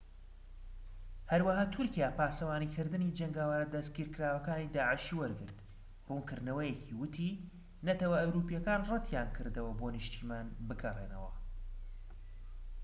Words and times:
هەروەها 1.31 1.65
تورکیا 1.73 2.09
پاسەوانیکردنی 2.17 3.15
جەنگاوەرە 3.19 3.67
دەستگیرکراوەکانی 3.75 4.71
داعشی 4.75 5.17
وەرگرت 5.21 5.59
ڕوونکردنەوەیەکی 6.07 6.95
ووتی 6.99 7.31
نەتەوە 7.87 8.15
ئەوروپیەکان 8.21 8.81
ڕەتیانکردەوە 8.91 9.71
بۆ 9.79 9.87
نیشتیمان 9.95 10.47
بگەڕێنەوە 10.67 11.31